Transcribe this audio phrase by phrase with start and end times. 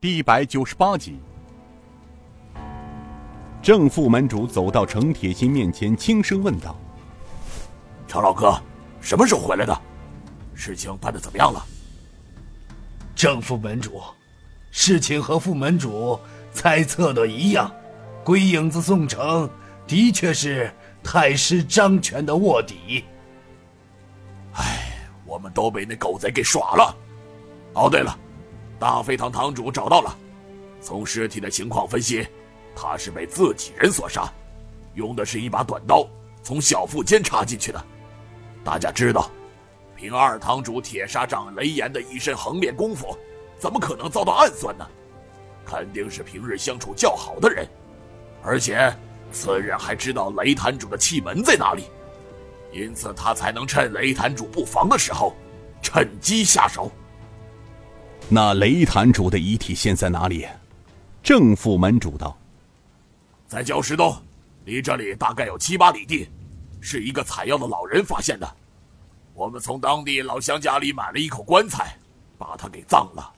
[0.00, 1.18] 第一百九十八集，
[3.60, 6.78] 正副门主走到程铁心面前，轻声问道
[8.06, 8.56] ：“程老哥，
[9.00, 9.76] 什么时候回来的？
[10.54, 11.66] 事情办的怎么样了？”
[13.16, 14.00] 正副门主，
[14.70, 16.16] 事情和副门主
[16.52, 17.68] 猜测的一样，
[18.22, 19.50] 鬼影子宋城
[19.84, 20.72] 的确是
[21.02, 23.02] 太师张权的卧底。
[24.52, 24.92] 唉，
[25.26, 26.96] 我们都被那狗贼给耍了。
[27.74, 28.16] 哦，对了。
[28.78, 30.16] 大飞堂堂主找到了，
[30.80, 32.26] 从尸体的情况分析，
[32.76, 34.32] 他是被自己人所杀，
[34.94, 36.08] 用的是一把短刀，
[36.42, 37.84] 从小腹间插进去的。
[38.62, 39.30] 大家知道，
[39.96, 43.16] 凭二堂主铁砂掌雷炎的一身横练功夫，
[43.58, 44.86] 怎么可能遭到暗算呢？
[45.66, 47.68] 肯定是平日相处较好的人，
[48.42, 48.94] 而且
[49.32, 51.84] 此人还知道雷坛主的气门在哪里，
[52.72, 55.34] 因此他才能趁雷坛主不防的时候，
[55.82, 56.90] 趁机下手。
[58.30, 60.46] 那雷坛主的遗体现在哪里？
[61.22, 62.36] 正副门主道
[63.48, 64.14] ：“在礁石洞，
[64.66, 66.28] 离这里大概有七八里地，
[66.78, 68.56] 是一个采药的老人发现的。
[69.32, 71.96] 我们从当地老乡家里买了一口棺材，
[72.36, 73.32] 把他给葬了。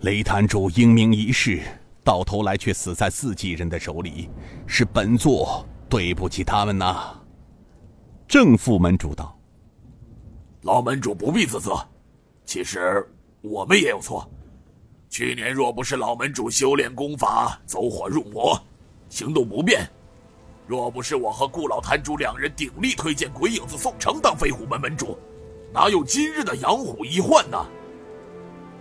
[0.00, 1.62] 雷坛主英明一世，
[2.02, 4.28] 到头来却死在自己人的手里，
[4.66, 7.14] 是本座对不起他们呐。”
[8.26, 9.38] 正副门主道
[10.62, 11.78] ：“老门主不必自责，
[12.44, 13.08] 其实……”
[13.42, 14.28] 我们也有错。
[15.08, 18.60] 去年若不是老门主修炼功法走火入魔，
[19.08, 19.80] 行动不便；
[20.66, 25.16] 若不是我和顾老坛主两人鼎力推荐鬼影子宋城当飞虎门门主，
[25.72, 27.66] 哪有今日的养虎一患呢？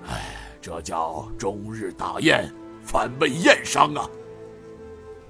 [0.08, 2.52] 唉，这叫终日打雁，
[2.84, 4.10] 反被雁伤啊！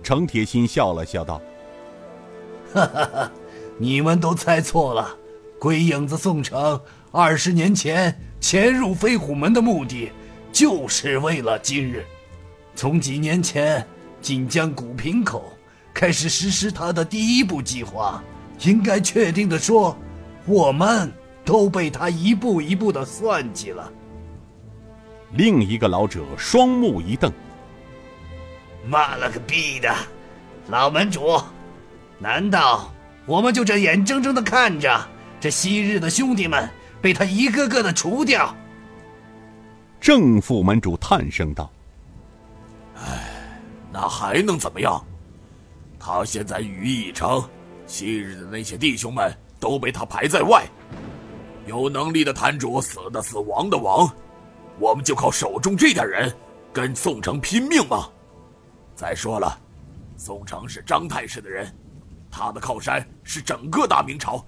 [0.02, 1.42] 程铁心笑了笑道
[2.74, 3.32] ：“哈哈哈，
[3.78, 5.16] 你们都猜错了。
[5.60, 6.80] 鬼影子宋城
[7.12, 10.12] 二十年前。”潜入飞虎门的目的，
[10.52, 12.06] 就是为了今日。
[12.76, 13.84] 从几年前
[14.22, 15.52] 锦江古平口
[15.96, 18.24] 开始实施他的第一步计划，
[18.60, 19.98] 应该确定的说，
[20.46, 21.12] 我们
[21.44, 23.92] 都被他一步一步的算计了。
[25.32, 27.34] 另一个老者双目一瞪
[28.88, 29.92] ：“妈了个逼的，
[30.70, 31.42] 老门主，
[32.20, 32.94] 难道
[33.26, 35.04] 我们就这眼睁睁的看着
[35.40, 36.70] 这昔日的兄弟们？”
[37.06, 38.52] 被他一个个的除掉。
[40.02, 41.72] 正副门主叹声道
[42.98, 43.62] ：“哎，
[43.94, 45.00] 那还能怎么样？
[46.00, 47.48] 他现在羽翼已成，
[47.86, 50.66] 昔日的那些弟兄们都被他排在外。
[51.68, 54.12] 有能力的坛主死的死，亡的亡，
[54.80, 56.36] 我们就靠手中这点人
[56.74, 58.10] 跟宋城拼命吗？
[58.96, 59.60] 再说了，
[60.18, 61.72] 宋城是张太师的人，
[62.32, 64.44] 他的靠山是整个大明朝，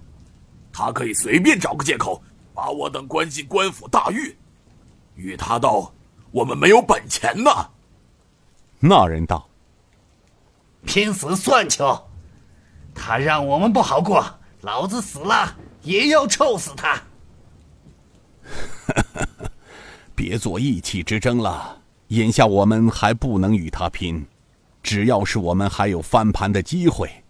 [0.74, 2.20] 他可以随便找个借口。”
[2.58, 4.36] 把我等关进官府大狱，
[5.14, 5.94] 与他斗，
[6.32, 7.70] 我们没有本钱呐。
[8.80, 9.48] 那人道
[10.84, 12.10] ：“拼死算球，
[12.96, 14.26] 他让我们不好过，
[14.62, 17.00] 老子死了也要臭死他。
[20.16, 24.26] ”别做意气之争了，眼下我们还不能与他拼，
[24.82, 27.24] 只要是我们还有翻盘的机会，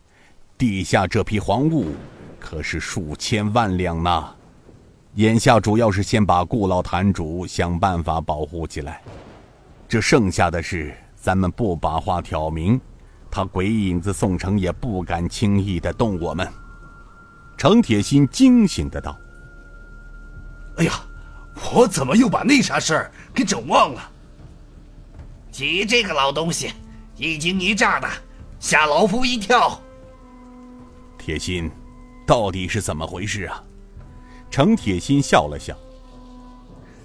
[0.57, 1.93] 地下这批黄物
[2.39, 4.36] 可是数千万两呢。
[5.17, 9.01] 眼下主要是先把顾老坛主想办法保护起来，
[9.89, 12.79] 这剩下的事咱们不把话挑明，
[13.31, 16.47] 他鬼影子宋城也不敢轻易的动我们。
[17.57, 19.17] 程铁心惊醒的道
[20.77, 21.01] ：“哎呀，
[21.73, 24.11] 我怎么又把那啥事儿给整忘了？
[25.57, 26.71] 你这个老东西，
[27.15, 28.07] 一惊一乍的，
[28.59, 29.81] 吓老夫一跳。
[31.17, 31.71] 铁心，
[32.23, 33.63] 到底是怎么回事啊？”
[34.49, 35.77] 程铁心笑了笑，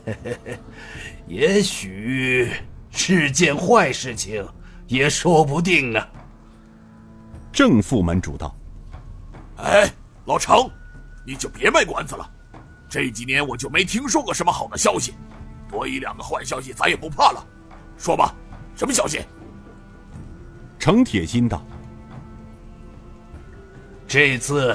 [1.27, 2.51] 也许
[2.91, 4.47] 是件坏事情，
[4.87, 6.01] 也说不定呢。
[7.53, 8.55] 正副门主道
[9.59, 9.91] ：“哎，
[10.25, 10.71] 老程，
[11.27, 12.31] 你就别卖关子了。
[12.89, 15.15] 这几年我就没听说过什么好的消息，
[15.71, 17.47] 多一两个坏消息咱也不怕了。
[17.99, 18.35] 说吧，
[18.75, 19.21] 什么消息？”
[20.79, 21.63] 程铁心道
[24.09, 24.75] ：“这次。”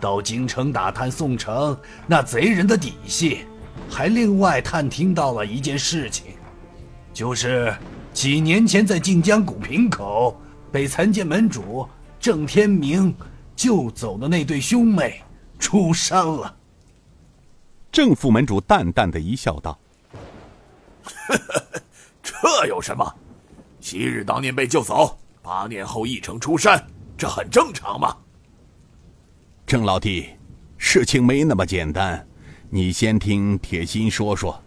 [0.00, 3.44] 到京城打探宋城那贼人的底细，
[3.88, 6.32] 还另外探听到了一件事情，
[7.12, 7.74] 就是
[8.12, 10.40] 几年前在晋江古平口
[10.72, 11.86] 被残剑门主
[12.18, 13.14] 郑天明
[13.54, 15.22] 救走的那对兄妹
[15.58, 16.56] 出山了。
[17.92, 19.78] 郑副门主淡淡的一笑，道
[22.22, 23.14] ：“这有什么？
[23.80, 26.86] 昔日当年被救走，八年后一城出山，
[27.18, 28.16] 这很正常嘛。”
[29.70, 30.30] 郑老弟，
[30.78, 32.26] 事情没那么简单，
[32.70, 34.60] 你先听铁心说说。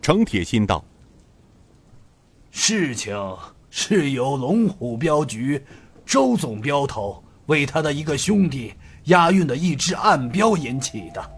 [0.00, 0.84] 程铁心道
[2.52, 3.16] ：“事情
[3.68, 5.60] 是由龙虎镖局
[6.06, 8.72] 周总镖头为他的一个兄弟
[9.06, 11.30] 押运的一只暗镖引起的。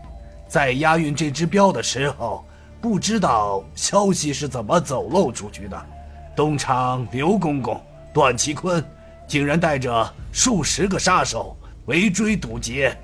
[0.46, 2.44] 在押运这只镖的时候，
[2.82, 5.86] 不知道消息是怎么走漏出去的。
[6.36, 7.82] 东厂刘公公
[8.12, 8.84] 段其坤
[9.26, 12.96] 竟然带着数十个杀手围追堵截，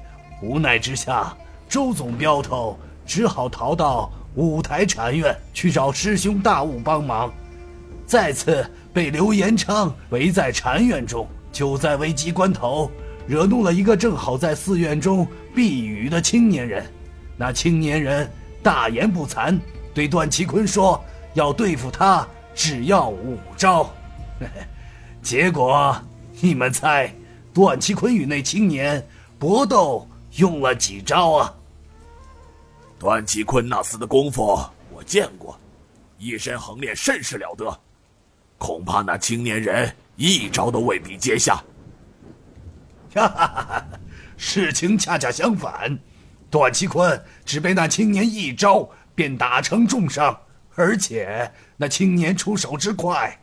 [0.43, 1.37] 无奈之下，
[1.69, 7.33] 周总镖头只好逃到五台禅院去找师兄大悟帮忙。
[8.07, 12.91] 再次被刘延昌围在禅院中，就在危急关头，
[13.27, 16.85] 惹怒了一个正好在寺院中避雨的青年人。
[17.37, 18.31] 那青年人
[18.63, 19.59] 大言不惭，
[19.95, 21.03] 对段其坤说
[21.35, 23.89] ：“要对付他。”只要五招，
[25.23, 25.97] 结果
[26.41, 27.11] 你们猜，
[27.53, 29.05] 段其坤与那青年
[29.39, 31.55] 搏斗用了几招啊？
[32.99, 34.59] 段其坤那厮的功夫
[34.93, 35.59] 我见过，
[36.19, 37.81] 一身横练甚是了得，
[38.59, 41.57] 恐怕那青年人一招都未必接下。
[43.15, 43.85] 哈哈哈哈！
[44.37, 45.99] 事情恰恰相反，
[46.49, 50.39] 段其坤只被那青年一招便打成重伤。
[50.77, 53.37] 而且那青年出手之快，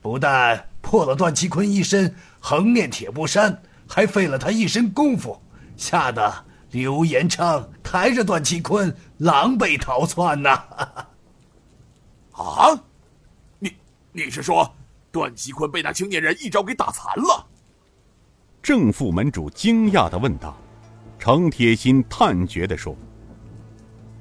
[0.00, 5.40] 不但破了段其坤一身横练铁布衫，还废了他一身功夫，
[5.76, 10.50] 吓得刘延昌抬着段其坤狼狈逃窜呐！
[12.32, 12.72] 啊，
[13.58, 13.76] 你
[14.12, 14.74] 你是说
[15.12, 17.46] 段其坤被那青年人一招给打残了？
[18.62, 20.56] 正副门主惊讶的问道。
[21.18, 22.96] 程铁心叹绝的说：“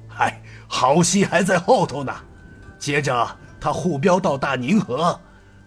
[0.06, 2.14] 嗨，好戏还在后头呢。”
[2.78, 5.18] 接着，他护镖到大宁河，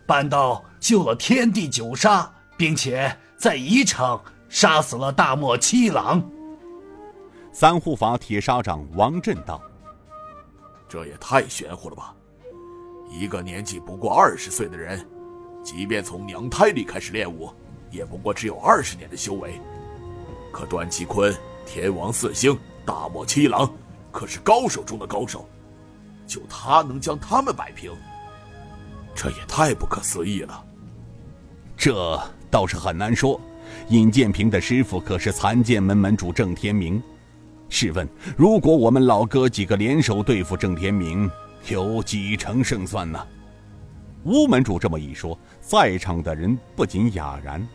[0.06, 6.22] 办到救了天地九杀，并且在宜城杀死了大漠七郎。
[7.52, 9.60] 三护法铁砂掌王震道
[10.88, 12.14] ：“这也太玄乎了吧！
[13.10, 15.06] 一个年纪不过二十岁的人，
[15.62, 17.50] 即便从娘胎里开始练武，
[17.90, 19.60] 也不过只有二十年的修为。
[20.50, 21.34] 可段其坤、
[21.66, 23.70] 天王四星、大漠七郎，
[24.10, 25.48] 可是高手中的高手。”
[26.24, 27.94] 就他能将他们摆平，
[29.14, 30.64] 这也太不可思议了。
[31.76, 32.20] 这
[32.50, 33.40] 倒是很难说。
[33.88, 37.02] 尹建平的师傅可是残剑门门主郑天明。
[37.68, 38.06] 试问，
[38.36, 41.30] 如果我们老哥几个联手对付郑天明，
[41.68, 43.18] 有几成胜算呢？
[44.24, 47.66] 吴门主这么一说，在场的人不仅哑然。